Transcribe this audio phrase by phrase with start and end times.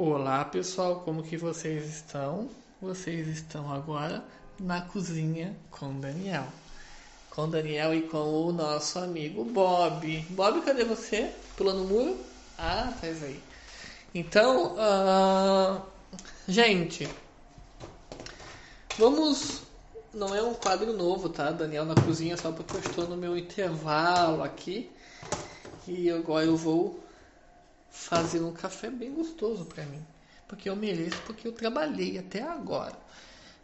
[0.00, 2.48] Olá pessoal, como que vocês estão?
[2.80, 4.22] Vocês estão agora
[4.60, 6.44] na cozinha com Daniel.
[7.28, 10.24] Com Daniel e com o nosso amigo Bob.
[10.30, 11.34] Bob, cadê você?
[11.56, 12.16] Pulando o muro?
[12.56, 13.42] Ah, tá aí.
[14.14, 15.82] Então, uh...
[16.46, 17.08] gente,
[18.96, 19.62] vamos.
[20.14, 21.50] Não é um quadro novo, tá?
[21.50, 24.92] Daniel na cozinha, só porque eu estou no meu intervalo aqui.
[25.88, 27.00] E agora eu vou
[27.90, 30.04] fazer um café bem gostoso para mim.
[30.46, 32.96] Porque eu mereço, porque eu trabalhei até agora.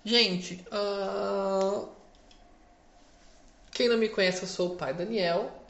[0.05, 1.89] Gente, uh...
[3.71, 5.65] quem não me conhece, eu sou o pai Daniel.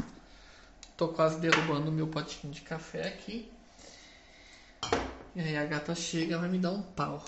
[0.97, 3.51] Tô quase derrubando o meu potinho de café aqui.
[5.36, 7.25] E aí a gata chega vai me dar um pau.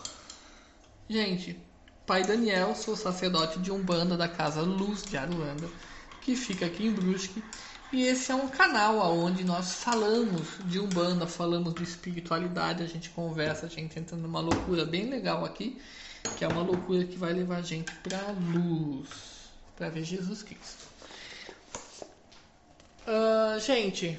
[1.08, 1.58] Gente,
[2.05, 5.69] pai Daniel, sou sacerdote de Umbanda da Casa Luz de Aruanda,
[6.22, 7.42] que fica aqui em Brusque
[7.92, 13.10] e esse é um canal onde nós falamos de Umbanda, falamos de espiritualidade, a gente
[13.10, 15.80] conversa, a gente entra numa loucura bem legal aqui,
[16.36, 19.08] que é uma loucura que vai levar a gente para luz,
[19.77, 20.84] para ver Jesus Cristo.
[23.06, 24.18] Uh, gente,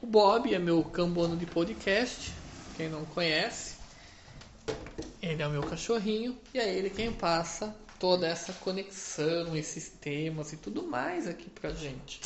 [0.00, 2.32] o Bob é meu cambono de podcast,
[2.76, 3.76] quem não conhece,
[5.20, 10.52] ele é o meu cachorrinho e é ele quem passa toda essa conexão, esses temas
[10.52, 12.20] e tudo mais aqui pra gente.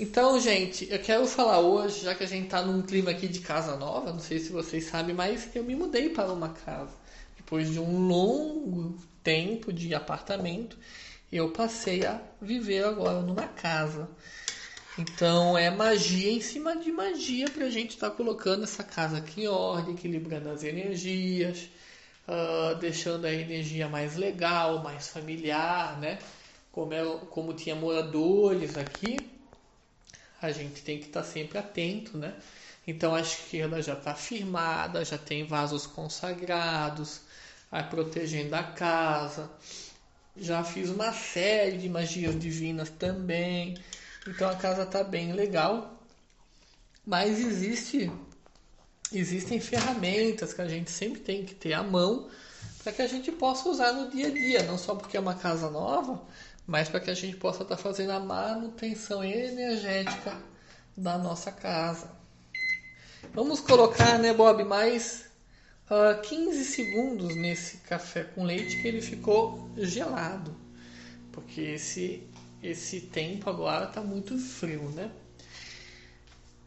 [0.00, 3.40] Então, gente, eu quero falar hoje, já que a gente tá num clima aqui de
[3.40, 6.90] casa nova, não sei se vocês sabem, mas eu me mudei para uma casa.
[7.36, 10.76] Depois de um longo tempo de apartamento,
[11.30, 14.08] eu passei a viver agora numa casa.
[14.98, 19.18] Então é magia em cima de magia para a gente estar tá colocando essa casa
[19.18, 21.68] aqui em ordem, equilibrando as energias,
[22.28, 26.18] uh, deixando a energia mais legal, mais familiar, né?
[26.70, 29.16] Como, é, como tinha moradores aqui,
[30.42, 32.34] a gente tem que estar tá sempre atento, né?
[32.86, 37.20] Então a esquerda já está firmada, já tem vasos consagrados,
[37.70, 39.50] vai protegendo a casa.
[40.36, 43.78] Já fiz uma série de magias divinas também.
[44.26, 46.02] Então a casa está bem legal.
[47.06, 48.10] Mas existe
[49.12, 52.30] existem ferramentas que a gente sempre tem que ter à mão
[52.82, 55.34] para que a gente possa usar no dia a dia, não só porque é uma
[55.34, 56.20] casa nova,
[56.66, 60.36] mas para que a gente possa estar tá fazendo a manutenção energética
[60.96, 62.10] da nossa casa.
[63.32, 65.30] Vamos colocar, né, Bob, mais
[65.90, 70.54] uh, ah, 15 segundos nesse café com leite que ele ficou gelado,
[71.32, 72.22] porque esse
[72.62, 75.10] esse tempo agora está muito frio, né?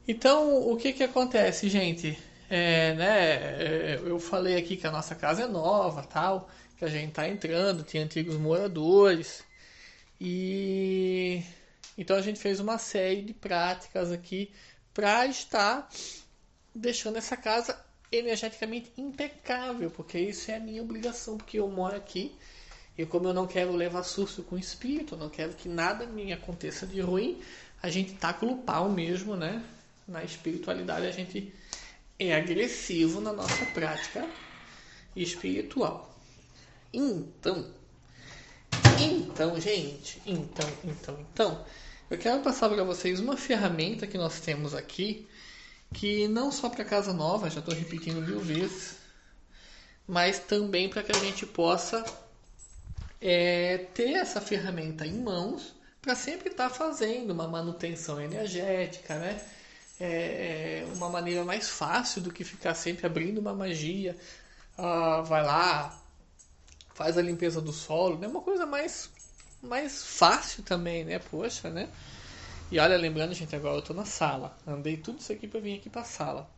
[0.08, 2.20] Então, o que que acontece, gente?
[2.50, 6.90] É, né, é, eu falei aqui que a nossa casa é nova, tal, que a
[6.90, 9.44] gente está entrando, tem antigos moradores.
[10.28, 11.44] E
[11.96, 14.52] então a gente fez uma série de práticas aqui
[14.92, 15.88] para estar
[16.74, 17.80] deixando essa casa
[18.12, 22.34] energeticamente impecável, porque isso é a minha obrigação, porque eu moro aqui
[22.98, 26.34] e como eu não quero levar susto com o espírito, não quero que nada me
[26.34, 27.40] aconteça de ruim,
[27.84, 29.64] a gente taca o pau mesmo, né?
[30.08, 31.54] Na espiritualidade a gente
[32.18, 34.28] é agressivo na nossa prática
[35.16, 36.18] espiritual.
[36.92, 37.72] Então,
[39.04, 41.66] então, gente, então, então, então,
[42.10, 45.28] eu quero passar para vocês uma ferramenta que nós temos aqui,
[45.94, 48.96] que não só para casa nova, já estou repetindo mil vezes,
[50.08, 52.06] mas também para que a gente possa
[53.20, 59.42] é, ter essa ferramenta em mãos para sempre estar tá fazendo uma manutenção energética, né?
[60.00, 64.16] É, é, uma maneira mais fácil do que ficar sempre abrindo uma magia.
[64.78, 66.05] Ah, vai lá,
[66.96, 68.28] faz a limpeza do solo, é né?
[68.28, 69.12] uma coisa mais,
[69.62, 71.20] mais fácil também, né?
[71.20, 71.90] Poxa, né?
[72.72, 74.58] E olha, lembrando, gente, agora eu tô na sala.
[74.66, 76.50] Andei tudo isso aqui para vir aqui pra sala.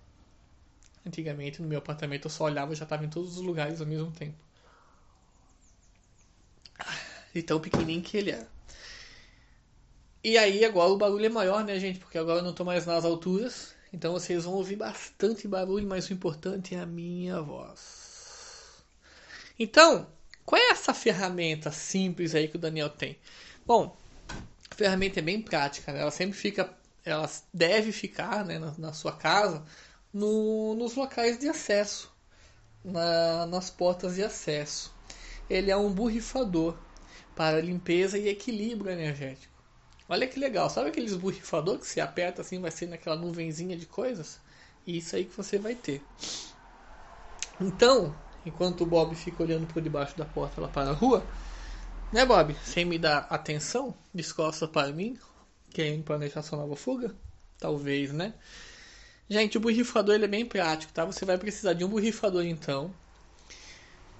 [1.05, 3.87] Antigamente, no meu apartamento, eu só olhava e já tava em todos os lugares ao
[3.87, 4.37] mesmo tempo.
[7.33, 8.47] E tão pequenininho que ele era.
[10.23, 11.99] E aí, agora o barulho é maior, né, gente?
[11.99, 13.75] Porque agora eu não tô mais nas alturas.
[13.91, 18.83] Então vocês vão ouvir bastante barulho, mas o importante é a minha voz.
[19.59, 20.07] Então,
[20.47, 23.17] qual é essa ferramenta simples aí que o Daniel tem?
[23.65, 23.97] Bom,
[24.71, 25.99] a ferramenta é bem prática, né?
[25.99, 26.73] ela sempre fica,
[27.03, 29.61] ela deve ficar né, na, na sua casa
[30.13, 32.09] no, nos locais de acesso,
[32.81, 34.95] na, nas portas de acesso.
[35.49, 36.77] Ele é um borrifador
[37.35, 39.53] para limpeza e equilíbrio energético.
[40.07, 43.85] Olha que legal, sabe aqueles borrifador que você aperta assim, vai ser naquela nuvenzinha de
[43.85, 44.39] coisas?
[44.87, 46.01] Isso aí que você vai ter.
[47.59, 48.15] Então,
[48.47, 51.23] enquanto o Bob fica olhando por debaixo da porta lá para a rua.
[52.11, 52.55] Né, Bob?
[52.63, 55.19] Sem me dar atenção, descosta para mim,
[55.71, 57.13] querendo planejar sua nova fuga?
[57.59, 58.33] Talvez, né?
[59.29, 61.03] Gente, o borrifador ele é bem prático, tá?
[61.03, 62.93] Você vai precisar de um borrifador então.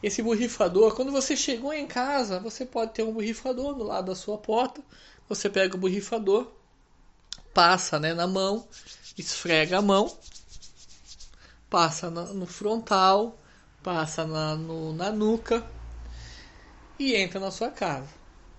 [0.04, 4.16] Esse borrifador, quando você chegou em casa, você pode ter um borrifador do lado da
[4.16, 4.82] sua porta.
[5.30, 6.52] Você pega o borrifador,
[7.54, 8.68] passa né, na mão,
[9.18, 10.16] esfrega a mão,
[11.70, 13.38] passa no frontal,
[13.88, 15.66] passa na, no, na nuca
[17.00, 18.10] e entra na sua casa.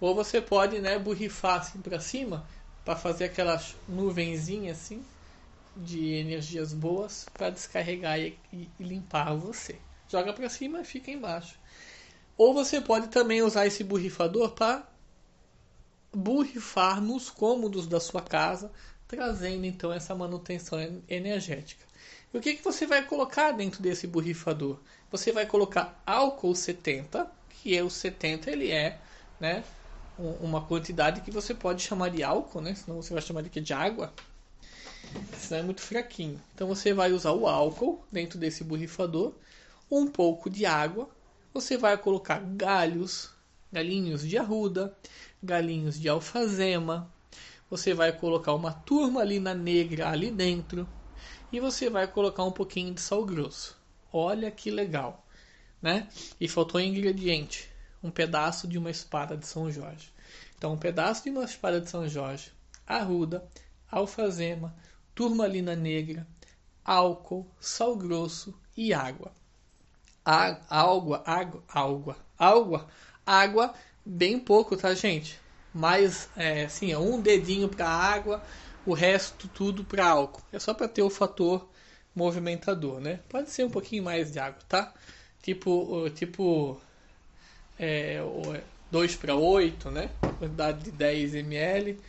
[0.01, 2.49] Ou você pode né, borrifar assim para cima
[2.83, 5.05] para fazer aquelas nuvenzinhas assim
[5.77, 9.79] de energias boas para descarregar e, e, e limpar você.
[10.09, 11.59] Joga para cima e fica embaixo.
[12.35, 14.89] Ou você pode também usar esse borrifador para
[16.11, 18.73] borrifar nos cômodos da sua casa,
[19.07, 21.88] trazendo então essa manutenção energética.
[22.33, 24.79] E o que, que você vai colocar dentro desse borrifador?
[25.11, 29.01] Você vai colocar álcool 70, que é o 70 ele é
[29.41, 29.65] né,
[30.19, 32.75] uma quantidade que você pode chamar de álcool, né?
[32.75, 34.13] senão você vai chamar de, de água.
[35.39, 36.41] Senão é muito fraquinho.
[36.55, 39.35] Então você vai usar o álcool dentro desse borrifador,
[39.91, 41.09] um pouco de água.
[41.55, 43.31] Você vai colocar galhos,
[43.73, 44.95] galinhos de arruda,
[45.43, 47.11] galinhos de alfazema.
[47.71, 50.87] Você vai colocar uma turmalina negra ali dentro.
[51.51, 53.77] E você vai colocar um pouquinho de sal grosso.
[54.13, 55.27] Olha que legal,
[55.81, 56.09] né?
[56.39, 57.71] E faltou um ingrediente,
[58.03, 60.13] um pedaço de uma espada de São Jorge.
[60.57, 62.53] Então, um pedaço de uma espada de São Jorge,
[62.87, 63.49] arruda,
[63.91, 64.75] alfazema,
[65.15, 66.27] turmalina negra,
[66.85, 69.33] álcool, sal grosso e água.
[70.25, 72.89] água, água, água, água,
[73.25, 73.75] água,
[74.05, 75.41] bem pouco, tá, gente?
[75.73, 78.43] Mas, é, assim, é um dedinho para água,
[78.89, 80.43] o resto tudo para álcool.
[80.51, 81.69] É só para ter o fator
[82.15, 83.21] movimentador, né?
[83.29, 84.95] Pode ser um pouquinho mais de água, tá?
[85.43, 86.81] Tipo, tipo
[87.79, 88.19] é,
[88.91, 90.11] 2 para 8, né?
[90.39, 92.01] Quantidade de 10 ml,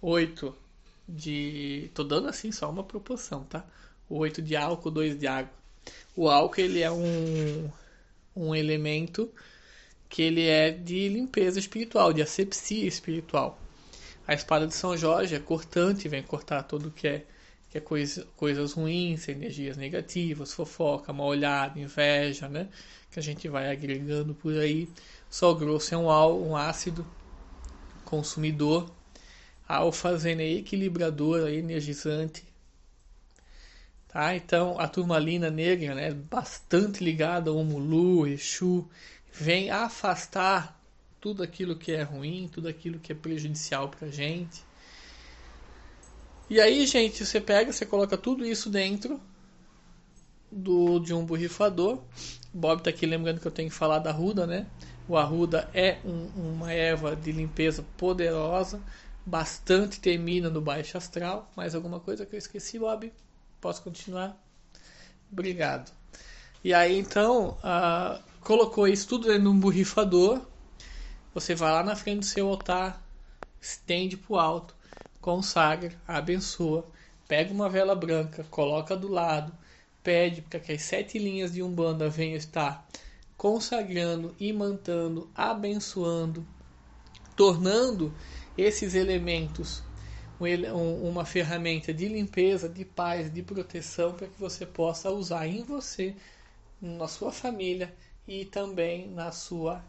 [0.00, 0.56] 8
[1.06, 1.90] de.
[1.92, 3.62] Tô dando assim só uma proporção, tá?
[4.08, 5.52] 8 de álcool, 2 de água.
[6.16, 7.70] O álcool ele é um,
[8.34, 9.30] um elemento
[10.08, 13.58] que ele é de limpeza espiritual, de asepsia espiritual.
[14.26, 17.24] A espada de São Jorge é cortante, vem cortar tudo que é,
[17.70, 22.68] que é coisa, coisas ruins, energias negativas, fofoca, mal olhado, inveja, né?
[23.10, 24.88] Que a gente vai agregando por aí.
[25.30, 26.08] Sal grosso é um,
[26.50, 27.06] um ácido
[28.04, 28.90] consumidor
[29.68, 32.44] a alfazena é equilibradora, energizante.
[34.08, 34.36] Tá?
[34.36, 38.88] Então, a turmalina negra, né, bastante ligada ao Mulu, Exu,
[39.32, 40.80] vem afastar
[41.24, 44.62] tudo aquilo que é ruim, tudo aquilo que é prejudicial para gente.
[46.50, 49.18] E aí, gente, você pega, você coloca tudo isso dentro
[50.52, 51.98] do de um borrifador.
[52.52, 54.66] Bob tá aqui lembrando que eu tenho que falar da arruda, né?
[55.08, 58.78] O arruda é um, uma erva de limpeza poderosa
[59.24, 61.50] bastante termina no baixo astral.
[61.56, 63.10] Mais alguma coisa que eu esqueci, Bob?
[63.62, 64.38] Posso continuar?
[65.32, 65.90] Obrigado.
[66.62, 70.42] E aí então, uh, colocou isso tudo dentro de um borrifador.
[71.34, 73.04] Você vai lá na frente do seu altar,
[73.60, 74.76] estende para o alto,
[75.20, 76.86] consagra, abençoa,
[77.26, 79.52] pega uma vela branca, coloca do lado,
[80.00, 82.88] pede para que as sete linhas de Umbanda venham estar
[83.36, 86.46] consagrando, imantando, abençoando,
[87.34, 88.14] tornando
[88.56, 89.82] esses elementos
[90.72, 96.14] uma ferramenta de limpeza, de paz, de proteção para que você possa usar em você,
[96.80, 97.94] na sua família
[98.26, 99.82] e também na sua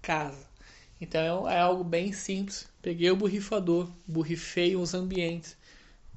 [0.00, 0.55] casa.
[1.00, 2.68] Então é algo bem simples.
[2.80, 5.56] Peguei o borrifador, borrifei os ambientes,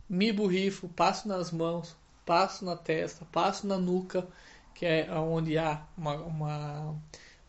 [0.10, 1.96] me borrifo, passo nas mãos,
[2.26, 4.28] passo na testa, passo na nuca,
[4.76, 6.96] que é onde há uma, uma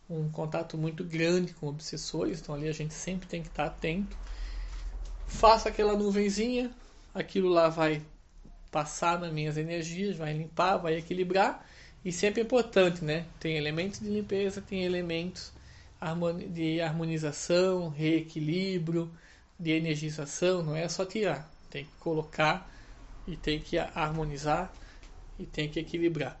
[0.09, 2.41] um contato muito grande com obsessores.
[2.41, 4.17] Então ali a gente sempre tem que estar atento
[5.31, 6.69] faço aquela nuvenzinha,
[7.13, 8.01] aquilo lá vai
[8.69, 11.65] passar nas minhas energias, vai limpar, vai equilibrar.
[12.03, 13.25] E sempre é importante, né?
[13.39, 15.51] Tem elementos de limpeza, tem elementos
[16.51, 19.11] de harmonização, reequilíbrio,
[19.59, 20.63] de energização.
[20.63, 22.69] Não é só tirar, tem que colocar
[23.27, 24.73] e tem que harmonizar
[25.37, 26.39] e tem que equilibrar.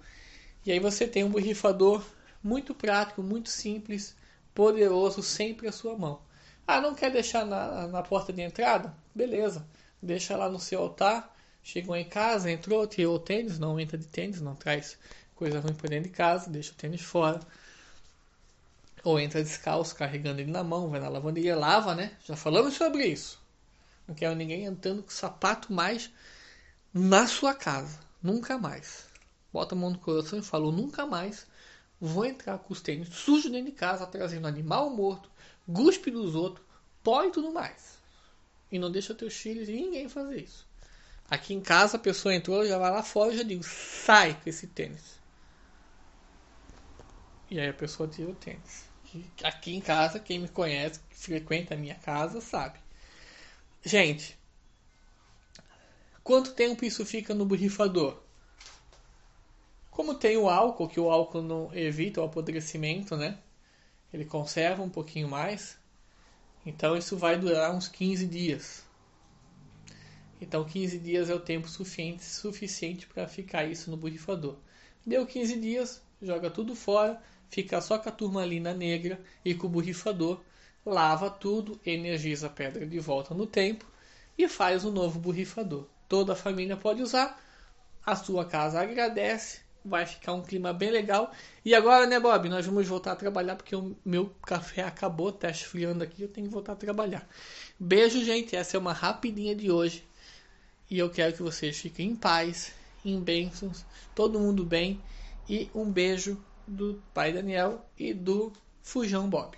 [0.65, 2.03] E aí você tem um borrifador
[2.43, 4.15] muito prático, muito simples,
[4.53, 6.21] poderoso, sempre à sua mão.
[6.65, 8.95] Ah, não quer deixar na, na porta de entrada?
[9.13, 9.65] Beleza,
[10.01, 11.35] deixa lá no seu altar.
[11.63, 14.97] Chegou em casa, entrou, tirou o tênis, não entra de tênis, não traz
[15.35, 17.39] coisa ruim para dentro de casa, deixa o tênis fora.
[19.03, 22.15] Ou entra descalço, carregando ele na mão, vai na lavanderia, lava, né?
[22.23, 23.41] Já falamos sobre isso.
[24.07, 26.11] Não quero ninguém entrando com sapato mais
[26.93, 27.99] na sua casa.
[28.21, 29.05] Nunca mais.
[29.51, 31.47] Bota a mão no coração e falou: nunca mais
[31.99, 35.29] vou entrar com os tênis sujos dentro de casa, trazendo animal morto,
[35.67, 36.65] guspe dos outros,
[37.03, 37.99] pó e tudo mais.
[38.71, 40.67] E não deixa teus filhos e ninguém fazer isso.
[41.29, 44.49] Aqui em casa a pessoa entrou, já vai lá fora e já digo, sai com
[44.49, 45.19] esse tênis.
[47.49, 48.90] E aí a pessoa tira o tênis.
[49.43, 52.79] Aqui em casa, quem me conhece, que frequenta a minha casa, sabe.
[53.83, 54.37] Gente,
[56.23, 58.21] quanto tempo isso fica no borrifador?
[59.89, 63.37] Como tem o álcool, que o álcool não evita o apodrecimento, né?
[64.13, 65.77] Ele conserva um pouquinho mais.
[66.65, 68.83] Então isso vai durar uns 15 dias.
[70.39, 74.57] Então 15 dias é o tempo suficiente, suficiente para ficar isso no borrifador.
[75.05, 79.69] Deu 15 dias, joga tudo fora, fica só com a turmalina negra e com o
[79.69, 80.41] borrifador,
[80.83, 83.85] lava tudo, energiza a pedra de volta no tempo
[84.35, 85.85] e faz um novo borrifador.
[86.09, 87.39] Toda a família pode usar,
[88.03, 91.31] a sua casa agradece vai ficar um clima bem legal.
[91.65, 92.47] E agora, né, Bob?
[92.49, 96.47] Nós vamos voltar a trabalhar porque o meu café acabou, tá esfriando aqui, eu tenho
[96.47, 97.27] que voltar a trabalhar.
[97.79, 98.55] Beijo, gente.
[98.55, 100.07] Essa é uma rapidinha de hoje.
[100.89, 105.01] E eu quero que vocês fiquem em paz, em bênçãos, todo mundo bem.
[105.49, 106.37] E um beijo
[106.67, 108.51] do pai Daniel e do
[108.83, 109.57] Fujão Bob.